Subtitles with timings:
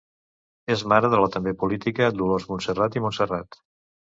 [0.75, 3.61] És mare de la també política Dolors Montserrat i Montserrat.